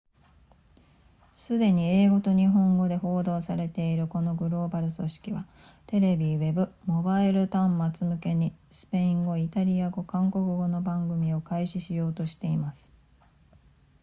[1.35, 5.45] すでに英語と日本語で報道されているこのグローバル組織は
[5.85, 12.83] テレビウェブモバイル端末向けにスペイン語イタリア語韓国語の番組を開始しようとしています